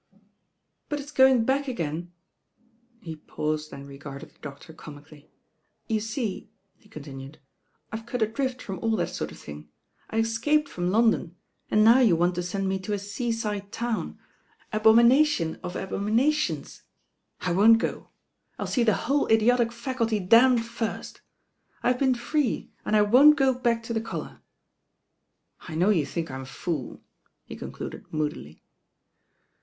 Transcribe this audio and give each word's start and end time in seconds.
"But 0.89 0.99
it's 0.99 1.11
going 1.11 1.45
back 1.45 1.67
again" 1.67 2.11
He 3.03 3.15
paused 3.17 3.71
and 3.71 3.87
regarded 3.87 4.31
the 4.31 4.39
doctor 4.41 4.73
comically. 4.73 5.29
"You 5.87 5.99
see," 5.99 6.49
he 6.79 6.89
con 6.89 7.03
tinued, 7.03 7.35
"I've 7.91 8.07
cut 8.07 8.23
adrift 8.23 8.63
from 8.63 8.79
aU 8.81 8.95
that 8.95 9.09
sort 9.09 9.31
of 9.31 9.37
thing. 9.37 9.69
I 10.09 10.17
escaped 10.17 10.67
from 10.67 10.89
London, 10.89 11.35
and 11.69 11.83
now 11.83 11.99
you 11.99 12.15
want 12.15 12.33
to 12.33 12.41
send 12.41 12.73
ine 12.73 12.81
to 12.81 12.93
a 12.93 12.97
seaside 12.97 13.71
town^abomination 13.71 15.59
of 15.61 15.75
abomina 15.75 16.29
ttons. 16.31 16.81
I 17.41 17.51
won't 17.51 17.77
go. 17.77 18.09
I'U 18.57 18.65
see 18.65 18.81
the 18.83 18.95
whole 19.05 19.27
idiotic 19.27 19.71
Faculty 19.71 20.19
danmed 20.19 20.65
first. 20.65 21.21
I've 21.83 21.99
been 21.99 22.15
free, 22.15 22.71
and 22.85 22.95
I 22.95 23.03
won't 23.03 23.37
go 23.37 23.53
back 23.53 23.83
to 23.83 23.93
the 23.93 24.01
collar. 24.01 24.41
I 25.59 25.75
know 25.75 25.91
you 25.91 26.07
think 26.07 26.31
I'm 26.31 26.41
a 26.41 26.45
fool," 26.47 27.03
he 27.45 27.55
concluded 27.55 28.05
moodily. 28.11 28.63